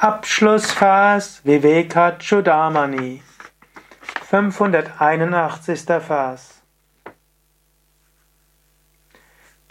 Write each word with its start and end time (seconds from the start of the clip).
Abschlussvers 0.00 1.44
Vivekachudamani 1.44 3.20
581. 4.30 5.86
Vers 6.00 6.62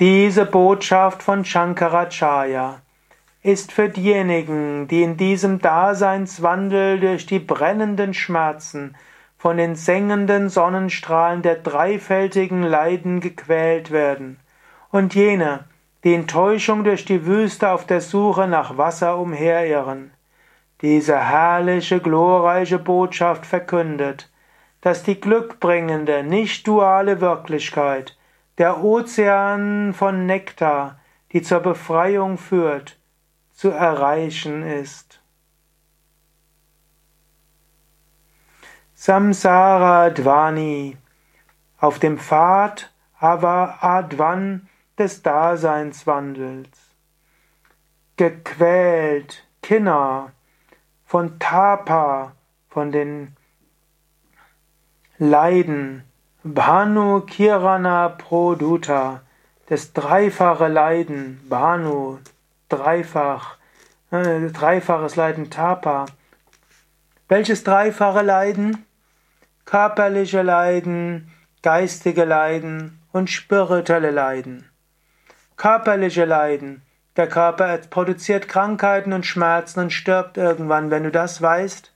Diese 0.02 0.46
Botschaft 0.46 1.24
von 1.24 1.46
Shankaracharya 1.46 2.82
ist 3.42 3.71
für 3.71 3.88
diejenigen, 3.88 4.90
die 4.90 5.04
in 5.04 5.16
diesem 5.16 5.59
Daseinswandel 5.59 7.00
durch 7.00 7.25
die 7.25 7.39
brennenden 7.39 8.14
Schmerzen 8.14 8.98
von 9.38 9.55
den 9.55 9.78
sengenden 9.78 10.50
Sonnenstrahlen 10.50 11.41
der 11.41 11.55
dreifältigen 11.55 12.64
Leiden 12.64 13.21
gequält 13.21 13.91
werden, 13.91 14.41
und 14.91 15.16
jene, 15.16 15.64
die 16.04 16.16
Enttäuschung 16.16 16.84
durch 16.84 17.05
die 17.05 17.25
Wüste 17.25 17.71
auf 17.71 17.86
der 17.86 18.02
Suche 18.02 18.46
nach 18.46 18.78
Wasser 18.78 19.18
umherirren 19.18 20.12
diese 20.82 21.18
herrliche, 21.18 22.00
glorreiche 22.00 22.79
Botschaft 22.79 23.46
verkündet, 23.46 24.32
dass 24.82 25.04
die 25.04 25.20
glückbringende, 25.20 26.24
nicht 26.24 26.68
duale 26.68 27.20
Wirklichkeit, 27.20 28.18
der 28.57 28.84
Ozean 28.84 29.93
von 29.93 30.25
Nektar, 30.25 31.00
die 31.32 31.42
zur 31.42 31.60
Befreiung 31.60 32.38
führt, 32.38 32.98
zu 33.52 33.70
erreichen 33.70 34.64
ist. 34.64 35.22
Samsara 38.94 40.09
Dvani 40.09 40.98
auf 41.80 42.00
dem 42.00 42.17
Pfad 42.17 42.92
Ava 43.20 43.78
Advan 43.81 44.67
des 44.98 45.22
Daseinswandels. 45.22 46.95
Gequält, 48.16 49.48
Kinna, 49.62 50.31
von 51.08 51.39
Tapa, 51.39 52.34
von 52.70 52.92
den 52.92 53.36
Leiden, 55.18 56.04
Bhanu 56.44 57.22
Kirana 57.22 58.09
Produta, 58.09 59.22
das 59.68 59.94
dreifache 59.94 60.68
Leiden, 60.68 61.40
Bhanu, 61.48 62.20
dreifach, 62.68 63.58
äh, 64.12 64.48
dreifaches 64.50 65.16
Leiden 65.16 65.50
Tapa. 65.50 66.08
Welches 67.30 67.64
dreifache 67.64 68.22
Leiden? 68.22 68.86
Körperliche 69.64 70.42
Leiden, 70.42 71.31
geistige 71.62 72.26
Leiden 72.26 73.00
und 73.14 73.30
spirituelle 73.30 74.12
Leiden. 74.12 74.70
Körperliche 75.56 76.26
Leiden 76.26 76.81
der 77.18 77.28
Körper 77.28 77.78
produziert 77.90 78.48
Krankheiten 78.48 79.12
und 79.12 79.26
Schmerzen 79.26 79.80
und 79.80 79.92
stirbt 79.92 80.38
irgendwann. 80.38 80.92
Wenn 80.92 81.04
du 81.04 81.12
das 81.12 81.42
weißt, 81.42 81.92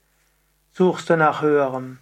suchst 0.72 1.08
du 1.08 1.16
nach 1.16 1.42
höherem. 1.42 1.98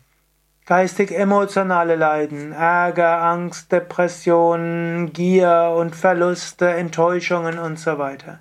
Geistig-emotionale 0.66 1.96
Leiden, 1.96 2.52
Ärger, 2.52 3.22
Angst, 3.22 3.72
Depressionen, 3.72 5.12
Gier 5.12 5.74
und 5.76 5.96
Verluste, 5.96 6.70
Enttäuschungen 6.70 7.58
und 7.58 7.78
so 7.78 7.98
weiter. 7.98 8.38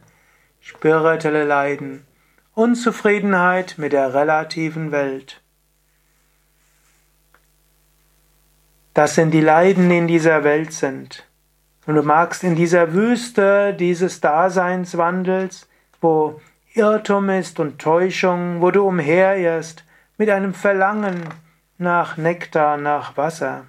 Spirituelle 0.61 1.43
Leiden, 1.43 2.05
Unzufriedenheit 2.53 3.75
mit 3.77 3.93
der 3.93 4.14
relativen 4.14 4.91
Welt. 4.91 5.41
Das 8.93 9.16
sind 9.16 9.31
die 9.31 9.41
Leiden, 9.41 9.89
die 9.89 9.97
in 9.97 10.08
dieser 10.08 10.43
Welt 10.43 10.73
sind. 10.73 11.28
Und 11.89 11.95
du 11.95 12.03
magst 12.03 12.43
in 12.43 12.55
dieser 12.55 12.93
Wüste 12.93 13.73
dieses 13.73 14.21
Daseinswandels, 14.21 15.67
wo 15.99 16.39
Irrtum 16.75 17.31
ist 17.31 17.59
und 17.59 17.79
Täuschung, 17.79 18.61
wo 18.61 18.69
du 18.69 18.85
umherirrst, 18.85 19.83
mit 20.19 20.29
einem 20.29 20.53
Verlangen 20.53 21.23
nach 21.79 22.15
Nektar, 22.15 22.77
nach 22.77 23.17
Wasser. 23.17 23.65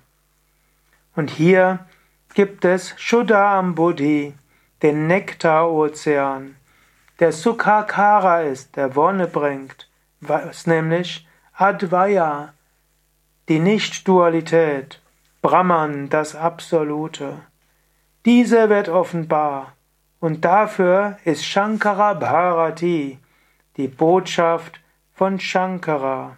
Und 1.17 1.31
hier 1.31 1.87
gibt 2.35 2.67
es 2.67 2.93
Shuddha 2.99 3.59
Ambudhi, 3.59 4.35
den 4.83 5.07
Nektarozean, 5.07 6.57
der 7.21 7.33
Sukhakara 7.33 8.43
ist, 8.43 8.77
der 8.77 8.97
Wonne 8.97 9.29
bringt, 9.29 9.89
was 10.21 10.67
nämlich 10.67 11.27
Advaya, 11.55 12.53
die 13.49 13.61
Nicht-Dualität, 13.61 15.01
Brahman, 15.41 16.11
das 16.11 16.37
Absolute. 16.37 17.39
Diese 18.25 18.69
wird 18.69 18.89
offenbar. 18.89 19.75
Und 20.21 20.45
dafür 20.45 21.19
ist 21.25 21.45
Shankara 21.45 22.15
Bharati, 22.15 23.19
die 23.77 23.89
Botschaft 23.89 24.81
von 25.15 25.41
Shankara. 25.41 26.37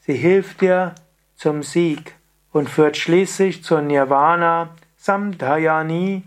Sie 0.00 0.14
hilft 0.14 0.60
dir 0.60 0.94
zum 1.36 1.62
Sieg 1.62 2.14
und 2.52 2.68
führt 2.68 2.96
schließlich 2.96 3.62
zur 3.62 3.80
Nirvana 3.80 4.70
Samdayani, 4.96 6.24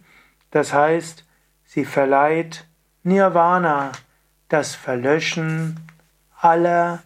das 0.51 0.71
heißt, 0.71 1.25
sie 1.65 1.83
verleiht 1.83 2.65
Nirvana, 3.03 3.91
das 4.49 4.75
Verlöschen 4.75 5.79
aller 6.39 7.01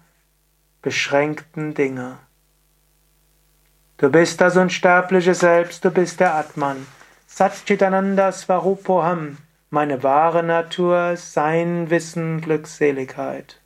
beschränkten 0.81 1.73
Dinge. 1.73 2.17
Du 3.97 4.09
bist 4.09 4.41
das 4.41 4.57
unsterbliche 4.57 5.33
Selbst, 5.33 5.85
du 5.85 5.91
bist 5.91 6.19
der 6.19 6.35
Atman. 6.35 6.85
Satchitananda 7.33 8.33
Svarupoham, 8.33 9.37
meine 9.69 10.03
wahre 10.03 10.43
Natur, 10.43 11.15
Sein, 11.15 11.89
Wissen, 11.89 12.41
Glückseligkeit. 12.41 13.61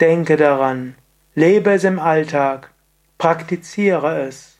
Denke 0.00 0.36
daran, 0.36 0.96
lebe 1.34 1.72
es 1.72 1.84
im 1.84 1.98
Alltag, 1.98 2.72
praktiziere 3.16 4.26
es. 4.26 4.58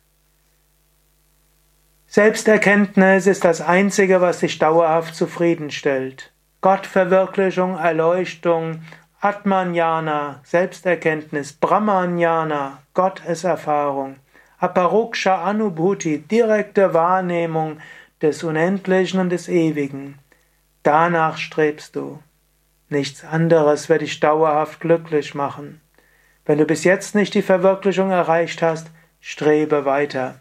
Selbsterkenntnis 2.07 3.27
ist 3.27 3.45
das 3.45 3.61
Einzige, 3.61 4.23
was 4.23 4.41
dich 4.41 4.59
dauerhaft 4.59 5.15
zufriedenstellt. 5.15 6.33
Gottverwirklichung, 6.63 7.77
Erleuchtung, 7.77 8.81
Atmanjana, 9.21 10.41
Selbsterkenntnis, 10.45 11.53
Brahmanjana, 11.53 12.79
Gotteserfahrung. 12.95 14.17
Aparoksha 14.65 15.45
Anubhuti, 15.45 16.21
direkte 16.21 16.95
Wahrnehmung 16.95 17.81
des 18.23 18.43
Unendlichen 18.43 19.21
und 19.21 19.29
des 19.29 19.47
Ewigen. 19.47 20.19
Danach 20.83 21.37
strebst 21.37 21.95
du. 21.97 22.23
Nichts 22.89 23.27
anderes 23.27 23.91
wird 23.91 24.01
dich 24.01 24.21
dauerhaft 24.21 24.81
glücklich 24.81 25.35
machen. 25.35 25.83
Wenn 26.47 26.57
du 26.57 26.65
bis 26.65 26.83
jetzt 26.83 27.15
nicht 27.15 27.35
die 27.35 27.43
Verwirklichung 27.43 28.11
erreicht 28.11 28.63
hast, 28.63 28.87
strebe 29.21 29.85
weiter. 29.85 30.41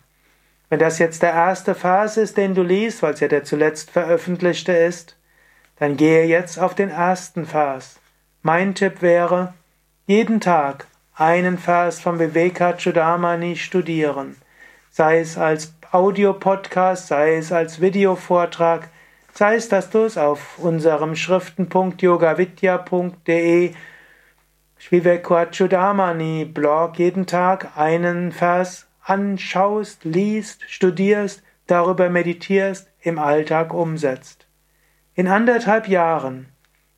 Wenn 0.70 0.80
das 0.80 1.00
jetzt 1.00 1.22
der 1.22 1.34
erste 1.34 1.76
Vers 1.76 2.16
ist, 2.16 2.38
den 2.38 2.56
du 2.56 2.64
liest, 2.64 3.04
weil 3.04 3.16
es 3.16 3.20
ja 3.20 3.28
der 3.28 3.44
zuletzt 3.44 3.92
veröffentlichte 3.92 4.72
ist, 4.72 5.18
dann 5.80 5.98
gehe 5.98 6.26
jetzt 6.28 6.58
auf 6.58 6.76
den 6.76 6.90
ersten 6.90 7.46
Vers. 7.46 8.00
Mein 8.42 8.74
Tipp 8.74 9.02
wäre, 9.02 9.54
jeden 10.08 10.40
Tag 10.40 10.88
einen 11.16 11.58
Vers 11.58 12.00
vom 12.00 12.20
Vivekachudamani 12.20 13.56
studieren, 13.56 14.36
sei 14.90 15.20
es 15.20 15.38
als 15.38 15.76
Audiopodcast, 15.92 17.08
sei 17.08 17.36
es 17.36 17.52
als 17.52 17.80
Videovortrag, 17.80 18.90
sei 19.34 19.56
es, 19.56 19.70
dass 19.70 19.90
du 19.90 20.06
es 20.06 20.18
auf 20.18 20.58
unserem 20.60 21.16
Schriftenpunkt 21.16 22.02
yogavidya.de 22.02 23.74
Vivekachudamani 24.90 26.46
Blog 26.46 26.98
jeden 26.98 27.26
Tag 27.26 27.78
einen 27.78 28.32
Vers 28.32 28.88
anschaust, 29.02 30.04
liest, 30.04 30.64
studierst, 30.68 31.44
darüber 31.68 32.10
meditierst, 32.10 32.92
im 33.02 33.20
Alltag 33.20 33.74
umsetzt. 33.74 34.48
In 35.14 35.28
anderthalb 35.28 35.88
Jahren 35.88 36.48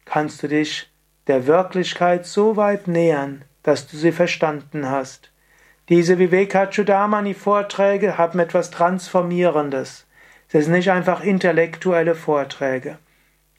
kannst 0.05 0.41
du 0.41 0.47
dich 0.47 0.91
der 1.27 1.47
Wirklichkeit 1.47 2.25
so 2.25 2.55
weit 2.55 2.87
nähern, 2.87 3.43
dass 3.65 3.87
du 3.87 3.97
sie 3.97 4.11
verstanden 4.11 4.87
hast. 4.91 5.31
Diese 5.89 6.19
Vivekachudamani-Vorträge 6.19 8.15
haben 8.15 8.37
etwas 8.37 8.69
Transformierendes. 8.69 10.05
Sie 10.47 10.61
sind 10.61 10.73
nicht 10.73 10.91
einfach 10.91 11.21
intellektuelle 11.21 12.13
Vorträge. 12.13 12.99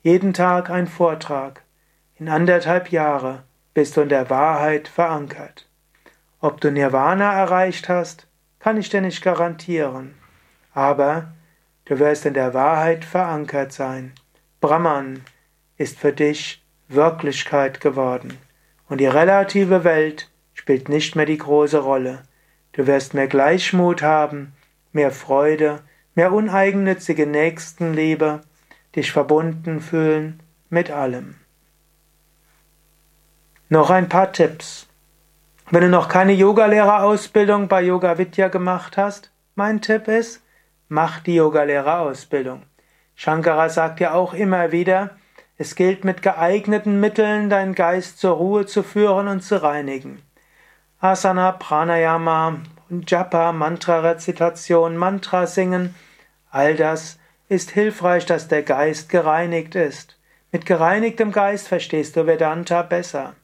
Jeden 0.03 0.33
Tag 0.33 0.71
ein 0.71 0.87
Vortrag. 0.87 1.65
In 2.15 2.29
anderthalb 2.29 2.93
Jahre 2.93 3.43
bist 3.75 3.97
du 3.97 4.03
in 4.03 4.09
der 4.09 4.31
Wahrheit 4.31 4.87
verankert. 4.87 5.69
Ob 6.41 6.61
du 6.61 6.71
Nirvana 6.71 7.33
erreicht 7.33 7.89
hast, 7.89 8.29
kann 8.61 8.77
ich 8.77 8.89
dir 8.89 9.01
nicht 9.01 9.23
garantieren. 9.23 10.15
Aber 10.73 11.33
du 11.87 11.99
wirst 11.99 12.27
in 12.27 12.35
der 12.35 12.55
Wahrheit 12.55 13.05
verankert 13.05 13.73
sein. 13.73 14.13
Brahman 14.61 15.25
ist 15.79 15.99
für 15.99 16.13
dich 16.13 16.65
Wirklichkeit 16.87 17.81
geworden. 17.81 18.39
Und 18.89 18.99
die 18.99 19.07
relative 19.07 19.85
Welt 19.85 20.31
spielt 20.55 20.89
nicht 20.89 21.17
mehr 21.17 21.27
die 21.27 21.39
große 21.39 21.79
Rolle. 21.79 22.23
Du 22.73 22.87
wirst 22.87 23.15
mehr 23.15 23.27
Gleichmut 23.27 24.03
haben, 24.03 24.53
mehr 24.93 25.11
Freude, 25.11 25.81
mehr 26.15 26.33
uneigennützige 26.33 27.27
Nächstenliebe, 27.27 28.43
dich 28.95 29.13
verbunden 29.13 29.81
fühlen 29.81 30.41
mit 30.71 30.91
allem. 30.91 31.37
Noch 33.69 33.91
ein 33.91 34.09
paar 34.09 34.33
Tipps. 34.33 34.87
Wenn 35.71 35.83
du 35.83 35.89
noch 35.89 36.09
keine 36.09 36.33
Yogalehrerausbildung 36.33 37.67
bei 37.67 37.83
Yoga 37.83 38.19
Vidya 38.19 38.49
gemacht 38.49 38.97
hast, 38.97 39.33
mein 39.57 39.81
Tipp 39.81 40.07
ist, 40.07 40.43
mach 40.89 41.19
die 41.21 41.35
Yogalehrerausbildung. 41.35 42.63
Shankara 43.17 43.69
sagt 43.69 43.99
ja 43.99 44.13
auch 44.15 44.35
immer 44.35 44.71
wieder, 44.71 45.17
es 45.59 45.75
gilt 45.75 46.05
mit 46.05 46.23
geeigneten 46.23 47.01
Mitteln 47.01 47.49
deinen 47.49 47.75
Geist 47.75 48.19
zur 48.19 48.37
Ruhe 48.37 48.67
zu 48.67 48.83
führen 48.83 49.29
und 49.29 49.41
zu 49.41 49.63
reinigen. 49.63 50.23
Asana, 51.01 51.53
Pranayama, 51.53 52.61
Japa, 53.07 53.53
Mantra-Rezitation, 53.53 54.97
Mantra 54.97 55.47
singen, 55.47 55.95
all 56.51 56.75
das 56.75 57.19
ist 57.49 57.71
hilfreich, 57.71 58.27
dass 58.27 58.49
der 58.49 58.63
Geist 58.63 59.09
gereinigt 59.09 59.75
ist. 59.75 60.19
Mit 60.53 60.67
gereinigtem 60.67 61.33
Geist 61.33 61.69
verstehst 61.69 62.17
du 62.17 62.27
Vedanta 62.27 62.83
besser. 62.83 63.35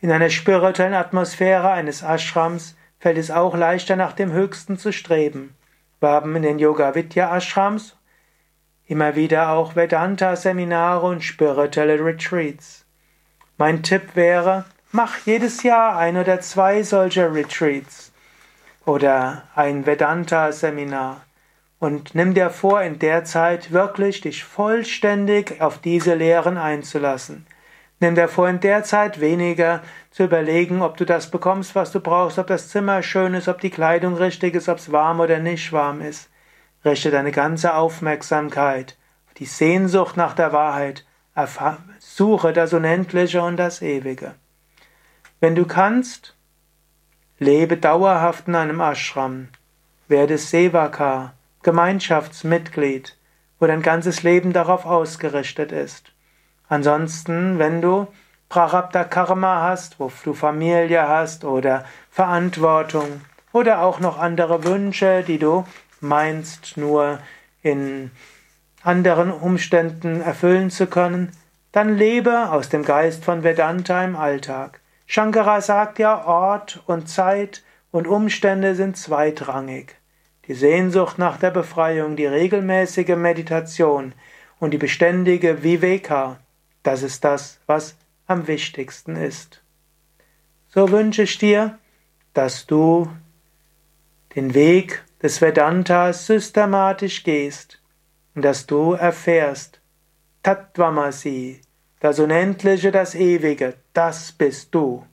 In 0.00 0.12
einer 0.12 0.30
spirituellen 0.30 0.94
Atmosphäre 0.94 1.70
eines 1.70 2.02
Ashrams 2.02 2.76
fällt 2.98 3.18
es 3.18 3.30
auch 3.30 3.56
leichter, 3.56 3.96
nach 3.96 4.12
dem 4.12 4.32
Höchsten 4.32 4.78
zu 4.78 4.92
streben. 4.92 5.56
Wir 6.00 6.10
haben 6.10 6.36
in 6.36 6.42
den 6.42 6.58
Yoga 6.58 6.94
Vidya 6.94 7.36
Ashrams 7.36 7.96
immer 8.88 9.14
wieder 9.14 9.50
auch 9.50 9.76
Vedanta-Seminare 9.76 11.06
und 11.06 11.22
spirituelle 11.22 12.02
Retreats. 12.02 12.84
Mein 13.58 13.82
Tipp 13.82 14.14
wäre, 14.14 14.64
mach 14.92 15.18
jedes 15.26 15.62
Jahr 15.62 15.96
ein 15.96 16.16
oder 16.16 16.40
zwei 16.40 16.82
solcher 16.82 17.32
Retreats 17.32 18.12
oder 18.86 19.44
ein 19.54 19.84
Vedanta-Seminar 19.84 21.20
und 21.78 22.14
nimm 22.14 22.34
dir 22.34 22.50
vor, 22.50 22.82
in 22.82 22.98
der 22.98 23.24
Zeit 23.24 23.70
wirklich 23.72 24.22
dich 24.22 24.42
vollständig 24.42 25.60
auf 25.60 25.78
diese 25.78 26.14
Lehren 26.14 26.56
einzulassen. 26.56 27.46
Nimm 28.00 28.14
dir 28.14 28.28
vor, 28.28 28.48
in 28.48 28.60
der 28.60 28.84
Zeit 28.84 29.20
weniger 29.20 29.82
zu 30.10 30.24
überlegen, 30.24 30.82
ob 30.82 30.96
du 30.96 31.04
das 31.04 31.30
bekommst, 31.30 31.74
was 31.74 31.92
du 31.92 32.00
brauchst, 32.00 32.38
ob 32.38 32.46
das 32.46 32.68
Zimmer 32.68 33.02
schön 33.02 33.34
ist, 33.34 33.48
ob 33.48 33.60
die 33.60 33.70
Kleidung 33.70 34.14
richtig 34.14 34.54
ist, 34.54 34.68
ob 34.68 34.78
es 34.78 34.92
warm 34.92 35.20
oder 35.20 35.40
nicht 35.40 35.72
warm 35.72 36.00
ist. 36.00 36.30
Richte 36.88 37.10
deine 37.10 37.32
ganze 37.32 37.74
Aufmerksamkeit 37.74 38.96
auf 39.26 39.34
die 39.34 39.44
Sehnsucht 39.44 40.16
nach 40.16 40.34
der 40.34 40.54
Wahrheit. 40.54 41.04
Suche 41.98 42.54
das 42.54 42.72
Unendliche 42.72 43.42
und 43.42 43.58
das 43.58 43.82
Ewige. 43.82 44.34
Wenn 45.38 45.54
du 45.54 45.66
kannst, 45.66 46.34
lebe 47.38 47.76
dauerhaft 47.76 48.48
in 48.48 48.54
einem 48.54 48.80
Ashram. 48.80 49.48
Werde 50.08 50.38
Sevaka, 50.38 51.34
Gemeinschaftsmitglied, 51.62 53.18
wo 53.60 53.66
dein 53.66 53.82
ganzes 53.82 54.22
Leben 54.22 54.54
darauf 54.54 54.86
ausgerichtet 54.86 55.72
ist. 55.72 56.12
Ansonsten, 56.68 57.58
wenn 57.58 57.82
du 57.82 58.08
Prarabdha 58.48 59.04
Karma 59.04 59.62
hast, 59.68 60.00
wo 60.00 60.10
du 60.24 60.32
Familie 60.32 61.06
hast 61.06 61.44
oder 61.44 61.84
Verantwortung 62.10 63.20
oder 63.52 63.82
auch 63.82 64.00
noch 64.00 64.18
andere 64.18 64.64
Wünsche, 64.64 65.22
die 65.22 65.38
du 65.38 65.66
meinst 66.00 66.76
nur 66.76 67.20
in 67.62 68.10
anderen 68.82 69.30
Umständen 69.30 70.20
erfüllen 70.20 70.70
zu 70.70 70.86
können, 70.86 71.32
dann 71.72 71.96
lebe 71.96 72.50
aus 72.50 72.68
dem 72.68 72.84
Geist 72.84 73.24
von 73.24 73.42
Vedanta 73.42 74.04
im 74.04 74.16
Alltag. 74.16 74.80
Shankara 75.06 75.60
sagt 75.60 75.98
ja, 75.98 76.24
Ort 76.26 76.82
und 76.86 77.08
Zeit 77.08 77.62
und 77.90 78.06
Umstände 78.06 78.74
sind 78.74 78.96
zweitrangig. 78.96 79.96
Die 80.46 80.54
Sehnsucht 80.54 81.18
nach 81.18 81.38
der 81.38 81.50
Befreiung, 81.50 82.16
die 82.16 82.26
regelmäßige 82.26 83.16
Meditation 83.16 84.14
und 84.58 84.72
die 84.72 84.78
beständige 84.78 85.62
Viveka, 85.62 86.38
das 86.82 87.02
ist 87.02 87.24
das, 87.24 87.60
was 87.66 87.96
am 88.26 88.46
wichtigsten 88.46 89.16
ist. 89.16 89.62
So 90.68 90.90
wünsche 90.90 91.22
ich 91.22 91.38
dir, 91.38 91.78
dass 92.34 92.66
du 92.66 93.10
den 94.34 94.54
Weg 94.54 95.04
des 95.22 95.40
Vedantas 95.40 96.26
systematisch 96.26 97.24
gehst 97.24 97.80
und 98.34 98.42
dass 98.42 98.66
du 98.66 98.92
erfährst, 98.92 99.80
Tattvamasi, 100.42 101.60
das 102.00 102.18
Unendliche, 102.20 102.92
das 102.92 103.14
Ewige, 103.14 103.74
das 103.92 104.32
bist 104.32 104.74
du. 104.74 105.04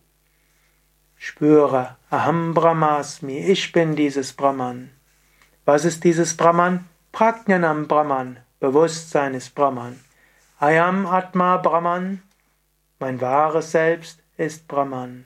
Spüre, 1.17 1.95
Aham 2.11 2.53
Brahmasmi, 2.53 3.39
ich 3.39 3.71
bin 3.71 3.95
dieses 3.95 4.33
Brahman. 4.33 4.91
Was 5.65 5.83
ist 5.83 6.03
dieses 6.03 6.37
Brahman? 6.37 6.85
Prajnanam 7.11 7.87
Brahman, 7.87 8.37
Bewusstsein 8.59 9.33
ist 9.33 9.55
Brahman. 9.55 9.99
Ayam 10.59 11.05
Atma 11.05 11.57
Brahman, 11.57 12.21
mein 12.99 13.19
wahres 13.19 13.71
Selbst 13.71 14.21
ist 14.37 14.67
Brahman. 14.67 15.25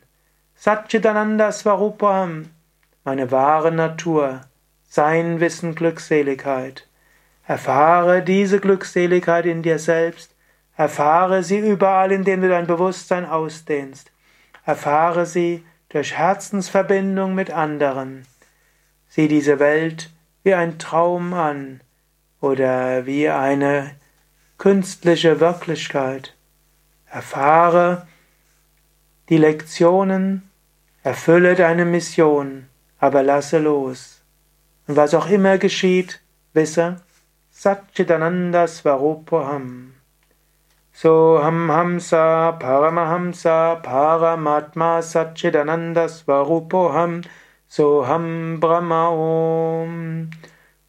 Satchitananda 0.55 1.51
Swarupam, 1.51 2.49
meine 3.03 3.31
wahre 3.31 3.71
Natur, 3.71 4.41
sein 4.89 5.39
Wissen 5.39 5.75
Glückseligkeit. 5.75 6.87
Erfahre 7.45 8.23
diese 8.23 8.59
Glückseligkeit 8.59 9.45
in 9.45 9.61
dir 9.61 9.79
selbst, 9.79 10.35
erfahre 10.75 11.43
sie 11.43 11.59
überall, 11.59 12.11
indem 12.11 12.41
du 12.41 12.49
dein 12.49 12.67
Bewusstsein 12.67 13.25
ausdehnst. 13.25 14.11
Erfahre 14.65 15.25
sie 15.25 15.63
durch 15.89 16.17
Herzensverbindung 16.17 17.35
mit 17.35 17.51
anderen. 17.51 18.25
Sieh 19.07 19.27
diese 19.27 19.59
Welt 19.59 20.11
wie 20.43 20.53
ein 20.53 20.79
Traum 20.79 21.33
an 21.33 21.81
oder 22.41 23.05
wie 23.05 23.29
eine 23.29 23.91
künstliche 24.57 25.39
Wirklichkeit. 25.39 26.35
Erfahre 27.07 28.07
die 29.29 29.37
Lektionen, 29.37 30.49
erfülle 31.03 31.55
deine 31.55 31.85
Mission, 31.85 32.67
aber 32.99 33.21
lasse 33.21 33.59
los. 33.59 34.18
Und 34.89 34.95
was 34.95 35.13
auch 35.13 35.29
immer 35.29 35.59
geschieht, 35.59 36.19
wisse, 36.53 36.95
Satchitananda 37.51 38.67
Svarupoham. 38.67 39.93
Soham 40.91 41.71
Hamsa 41.71 42.53
Paramahamsa 42.53 43.75
Paramatma 43.83 45.03
Satchitananda 45.03 46.09
Svarupoham 46.09 47.21
Soham 47.67 48.59
Brahma 48.59 49.09
Om. 49.09 50.31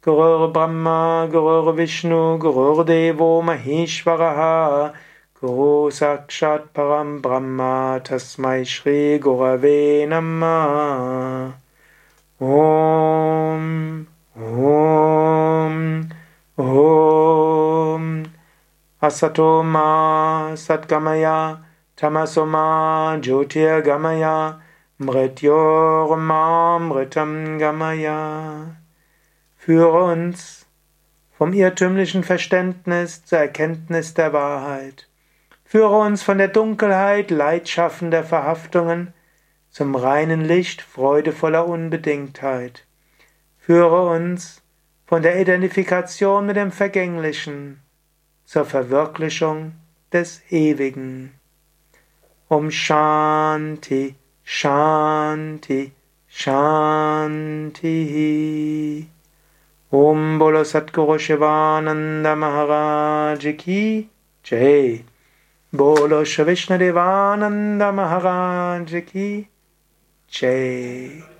Gurur 0.01 0.51
Brahma, 0.51 1.27
Gurur 1.31 1.77
Vishnu, 1.77 2.39
Gurur 2.39 2.83
Devo 2.83 3.43
Maheshwaraha, 3.43 4.93
Guru 5.39 5.91
Sakshat 5.91 6.69
Param 6.73 7.21
Brahma, 7.21 8.01
Tasmai 8.03 8.65
Shri 8.65 9.19
Gurave 9.19 10.07
Namah. 10.07 11.53
Om, 12.41 14.07
Om, 14.35 16.09
Om. 16.57 18.23
Asatoma 18.99 20.55
Satgamaya, 20.55 21.59
Tamasoma 21.95 23.19
Jyotirgamaya, 23.21 24.59
Mrityorma 24.99 26.79
Mritam 26.79 27.59
Gamaya. 27.59 28.75
Führe 29.55 30.03
uns 30.11 30.65
vom 31.37 31.53
irrtümlichen 31.53 32.23
Verständnis 32.23 33.23
zur 33.23 33.37
Erkenntnis 33.37 34.15
der 34.15 34.33
Wahrheit. 34.33 35.07
Führe 35.63 35.99
uns 35.99 36.23
von 36.23 36.39
der 36.39 36.47
Dunkelheit 36.47 37.29
leidschaffender 37.29 38.23
Verhaftungen 38.23 39.13
zum 39.71 39.95
reinen 39.95 40.41
Licht 40.41 40.81
freudevoller 40.81 41.65
Unbedingtheit. 41.65 42.85
Führe 43.57 44.09
uns 44.09 44.61
von 45.05 45.21
der 45.23 45.39
Identifikation 45.39 46.45
mit 46.45 46.57
dem 46.57 46.71
Vergänglichen 46.71 47.79
zur 48.45 48.65
Verwirklichung 48.65 49.73
des 50.11 50.41
Ewigen. 50.51 51.33
Um 52.49 52.69
Shanti, 52.69 54.15
Shanti, 54.43 55.93
Shanti. 56.27 57.87
Om 59.89 60.39
Bolo 60.39 60.63
Satguru 60.63 61.17
Shivananda 61.17 62.35
Maharaj 62.35 63.57
Ki 63.57 64.09
Jai. 64.43 65.03
Bolo 65.71 66.25
Shri 66.25 66.45
Vishnu 66.47 66.77
Devananda 66.77 67.91
Maharaj 67.91 69.05
Ki 69.05 69.50
Jai. 70.31 71.30